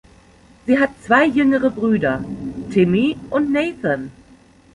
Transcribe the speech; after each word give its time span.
Sie 0.65 0.79
hat 0.79 0.89
zwei 1.03 1.27
jüngere 1.27 1.69
Brüder, 1.69 2.25
Timmy 2.71 3.15
und 3.29 3.53
Nathan. 3.53 4.11